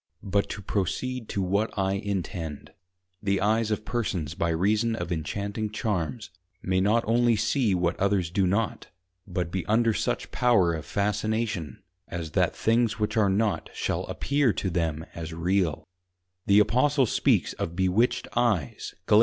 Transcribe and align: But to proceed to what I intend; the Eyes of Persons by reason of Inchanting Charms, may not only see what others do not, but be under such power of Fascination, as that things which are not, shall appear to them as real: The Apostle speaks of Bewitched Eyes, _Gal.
But 0.23 0.49
to 0.49 0.63
proceed 0.63 1.29
to 1.29 1.43
what 1.43 1.71
I 1.77 1.91
intend; 1.93 2.71
the 3.21 3.39
Eyes 3.39 3.69
of 3.69 3.85
Persons 3.85 4.33
by 4.33 4.49
reason 4.49 4.95
of 4.95 5.11
Inchanting 5.11 5.69
Charms, 5.69 6.31
may 6.63 6.81
not 6.81 7.03
only 7.05 7.35
see 7.35 7.75
what 7.75 7.99
others 7.99 8.31
do 8.31 8.47
not, 8.47 8.87
but 9.27 9.51
be 9.51 9.63
under 9.67 9.93
such 9.93 10.31
power 10.31 10.73
of 10.73 10.87
Fascination, 10.87 11.83
as 12.07 12.31
that 12.31 12.55
things 12.55 12.97
which 12.97 13.15
are 13.15 13.29
not, 13.29 13.69
shall 13.75 14.05
appear 14.07 14.51
to 14.53 14.71
them 14.71 15.05
as 15.13 15.35
real: 15.35 15.85
The 16.47 16.59
Apostle 16.61 17.05
speaks 17.05 17.53
of 17.53 17.75
Bewitched 17.75 18.27
Eyes, 18.35 18.95
_Gal. 19.07 19.19